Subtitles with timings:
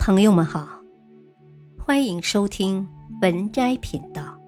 [0.00, 0.82] 朋友们好，
[1.78, 2.88] 欢迎收听
[3.20, 4.40] 文摘频道。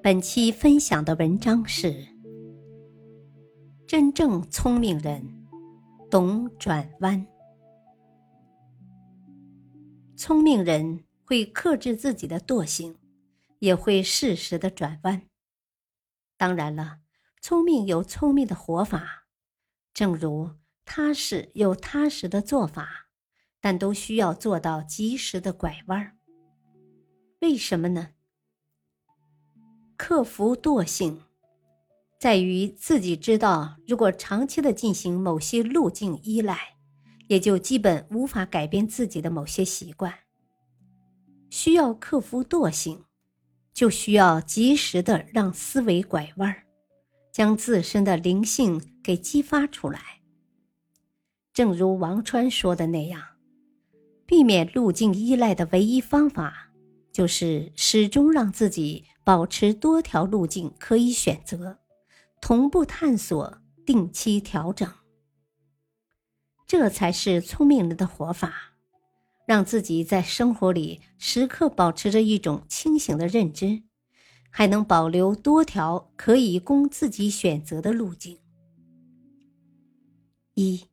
[0.00, 2.06] 本期分享的文章是：
[3.88, 5.20] 真正聪明人
[6.08, 7.26] 懂转弯。
[10.16, 12.96] 聪明人会克制自己的惰性，
[13.58, 15.22] 也会适时的转弯。
[16.36, 16.98] 当然了，
[17.42, 19.26] 聪明有聪明的活法，
[19.92, 20.52] 正如
[20.84, 23.05] 踏实有踏实的做法。
[23.60, 26.16] 但都需要做到及时的拐弯
[27.40, 28.10] 为什么呢？
[29.96, 31.22] 克服惰性，
[32.18, 36.76] 在于自己知道，如果长期的进行某些路径依赖，
[37.28, 40.12] 也就基本无法改变自己的某些习惯。
[41.50, 43.04] 需要克服惰性，
[43.72, 46.64] 就需要及时的让思维拐弯儿
[47.32, 50.00] 将自身的灵性给激发出来。
[51.52, 53.35] 正如王川说的那样。
[54.26, 56.72] 避免路径依赖的唯一方法，
[57.12, 61.78] 就是始终让自己保持多条路径可以选择，
[62.40, 64.92] 同步探索，定期调整。
[66.66, 68.74] 这才是聪明人的活法，
[69.46, 73.84] 让自己在生活里时刻保持着一种清醒的认知，
[74.50, 78.40] 还能保留多条可以供自己选择的路径。
[80.54, 80.86] 一，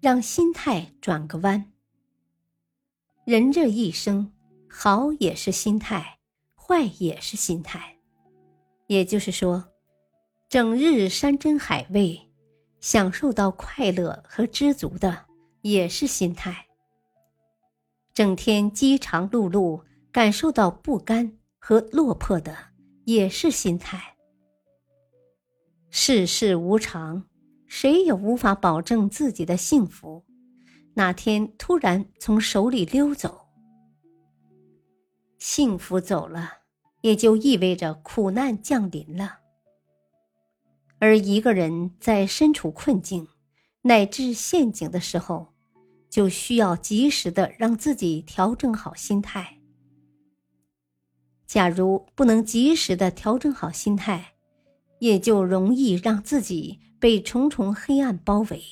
[0.00, 1.71] 让心态转个弯。
[3.24, 4.32] 人这一生，
[4.68, 6.18] 好也是心态，
[6.56, 7.96] 坏也是心态。
[8.88, 9.64] 也就是说，
[10.48, 12.20] 整日山珍海味，
[12.80, 15.26] 享受到快乐和知足的，
[15.60, 16.52] 也是心态；
[18.12, 22.56] 整天饥肠辘辘，感受到不甘和落魄的，
[23.04, 24.02] 也是心态。
[25.90, 27.22] 世事无常，
[27.68, 30.24] 谁也无法保证自己的幸福。
[30.94, 33.46] 哪天突然从手里溜走，
[35.38, 36.58] 幸福走了，
[37.00, 39.38] 也就意味着苦难降临了。
[40.98, 43.26] 而一个人在身处困境
[43.82, 45.54] 乃至陷阱的时候，
[46.10, 49.58] 就需要及时的让自己调整好心态。
[51.46, 54.34] 假如不能及时的调整好心态，
[55.00, 58.62] 也就容易让自己被重重黑暗包围。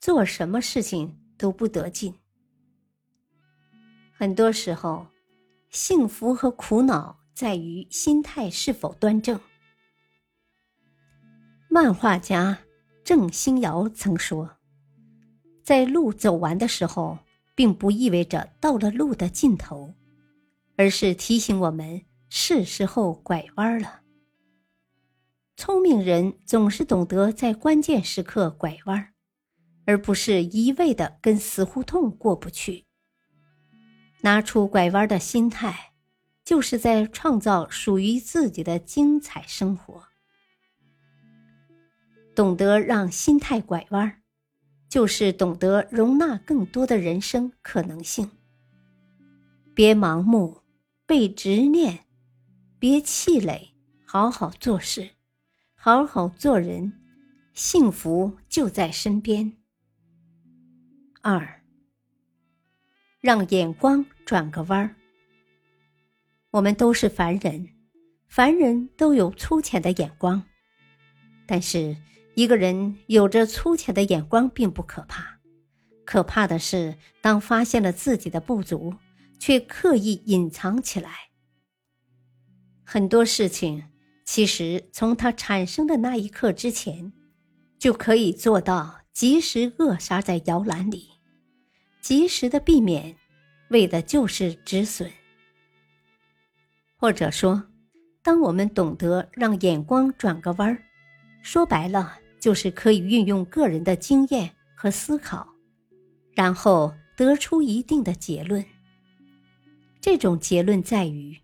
[0.00, 2.14] 做什么事情都不得劲。
[4.12, 5.06] 很多时候，
[5.70, 9.38] 幸福和苦恼在于心态是否端正。
[11.68, 12.58] 漫画家
[13.04, 14.56] 郑欣尧曾说
[15.62, 17.18] ：“在路走完的时候，
[17.54, 19.94] 并不意味着到了路的尽头，
[20.76, 24.00] 而是提醒我们是时候拐弯了。”
[25.56, 29.12] 聪明人总是懂得在关键时刻拐弯。
[29.88, 32.84] 而不是一味的跟死胡同过不去。
[34.20, 35.94] 拿出拐弯的心态，
[36.44, 40.08] 就是在创造属于自己的精彩生活。
[42.34, 44.20] 懂得让心态拐弯，
[44.90, 48.30] 就是懂得容纳更多的人生可能性。
[49.74, 50.60] 别盲目，
[51.06, 52.00] 被执念，
[52.78, 53.72] 别气馁，
[54.04, 55.12] 好好做事，
[55.74, 56.92] 好好做人，
[57.54, 59.54] 幸福就在身边。
[61.30, 61.62] 二，
[63.20, 64.96] 让眼光转个弯儿。
[66.52, 67.68] 我们都是凡人，
[68.28, 70.42] 凡人都有粗浅的眼光，
[71.46, 71.94] 但是
[72.34, 75.38] 一个人有着粗浅的眼光并不可怕，
[76.06, 78.94] 可怕的是当发现了自己的不足，
[79.38, 81.10] 却刻意隐藏起来。
[82.84, 83.84] 很多事情
[84.24, 87.12] 其实从它产生的那一刻之前，
[87.78, 91.17] 就可以做到及时扼杀在摇篮里。
[92.00, 93.14] 及时的避免，
[93.68, 95.10] 为的就是止损。
[96.96, 97.62] 或者说，
[98.22, 100.82] 当我们懂得让眼光转个弯儿，
[101.42, 105.48] 说白了就是可以运用个人的经验和思考，
[106.32, 108.64] 然后得出一定的结论。
[110.00, 111.38] 这种结论在于，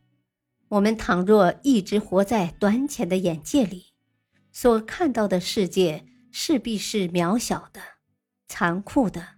[0.69, 3.87] 我们倘若一直活在短浅的眼界里，
[4.50, 7.81] 所看到的世界势必是渺小的、
[8.49, 9.33] 残酷的。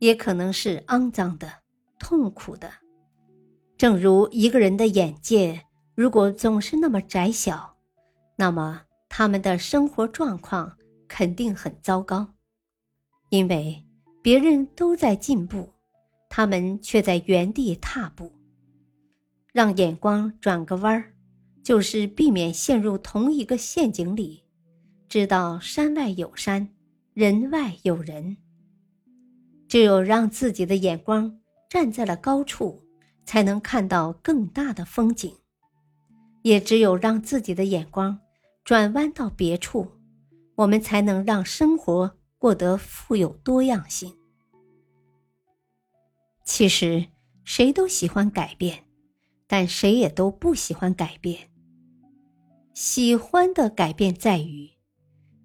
[0.00, 1.48] 也可能是肮脏的、
[1.98, 2.70] 痛苦的，
[3.78, 5.62] 正如一个人的眼界
[5.94, 7.76] 如果总是那么窄小，
[8.36, 10.76] 那么他们的生活状况
[11.06, 12.34] 肯定很糟糕，
[13.28, 13.84] 因为
[14.22, 15.70] 别人都在进步，
[16.30, 18.32] 他们却在原地踏步。
[19.52, 21.12] 让眼光转个弯儿，
[21.62, 24.42] 就是避免陷入同一个陷阱里，
[25.10, 26.66] 知道山外有山，
[27.12, 28.38] 人外有人。
[29.70, 31.38] 只有让自己的眼光
[31.68, 32.82] 站在了高处，
[33.24, 35.30] 才能看到更大的风景；
[36.42, 38.18] 也只有让自己的眼光
[38.64, 39.92] 转弯到别处，
[40.56, 44.12] 我们才能让生活过得富有多样性。
[46.44, 47.06] 其实，
[47.44, 48.82] 谁都喜欢改变，
[49.46, 51.48] 但谁也都不喜欢改变。
[52.74, 54.70] 喜欢的改变在于，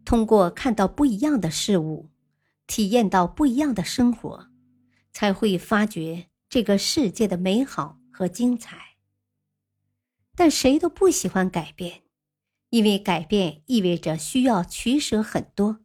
[0.03, 2.09] 通过看到不一样的事物。
[2.67, 4.49] 体验到不一样的生活，
[5.11, 8.97] 才会发觉这个世界的美好和精彩。
[10.35, 12.03] 但谁都不喜欢改变，
[12.69, 15.79] 因为改变意味着需要取舍很多，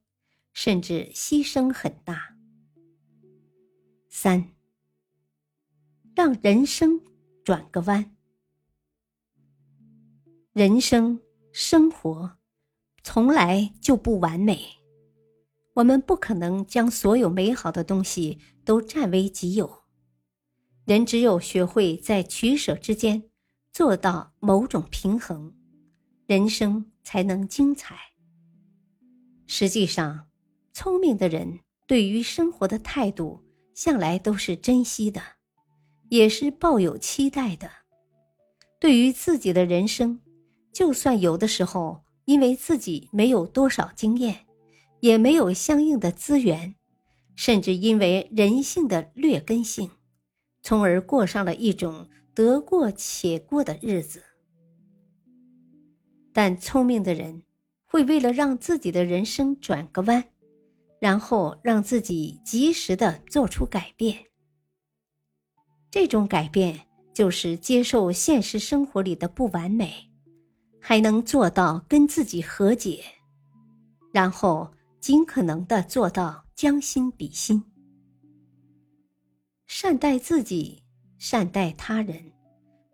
[0.52, 2.36] 甚至牺牲很大。
[4.08, 4.52] 三，
[6.16, 7.00] 让人生
[7.44, 8.16] 转个弯。
[10.52, 11.20] 人生
[11.52, 12.36] 生活
[13.04, 14.79] 从来就不完美。
[15.80, 19.84] 我们不可能将所有美好的东西都占为己有，
[20.84, 23.30] 人只有学会在取舍之间
[23.72, 25.54] 做到某种平衡，
[26.26, 27.96] 人生才能精彩。
[29.46, 30.26] 实际上，
[30.74, 33.42] 聪明的人对于生活的态度
[33.74, 35.22] 向来都是珍惜的，
[36.10, 37.70] 也是抱有期待的。
[38.78, 40.20] 对于自己的人生，
[40.74, 44.44] 就算有的时候因为自己没有多少经验。
[45.00, 46.74] 也没有相应的资源，
[47.34, 49.90] 甚至因为人性的劣根性，
[50.62, 54.22] 从而过上了一种得过且过的日子。
[56.32, 57.42] 但聪明的人
[57.86, 60.22] 会为了让自己的人生转个弯，
[61.00, 64.26] 然后让自己及时的做出改变。
[65.90, 66.78] 这种改变
[67.14, 70.10] 就是接受现实生活里的不完美，
[70.78, 73.02] 还能做到跟自己和解，
[74.12, 74.70] 然后。
[75.00, 77.64] 尽可能的做到将心比心，
[79.66, 80.82] 善待自己，
[81.18, 82.32] 善待他人，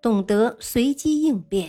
[0.01, 1.69] 懂得随机应变，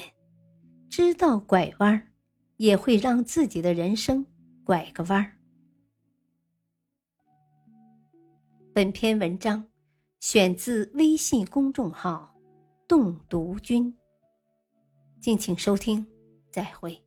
[0.90, 2.12] 知道拐弯
[2.58, 4.24] 也会让自己的人生
[4.64, 5.34] 拐个弯儿。
[8.74, 9.66] 本篇文章
[10.20, 12.32] 选自微信公众号
[12.88, 13.92] “洞读君”，
[15.20, 16.06] 敬请收听，
[16.52, 17.07] 再会。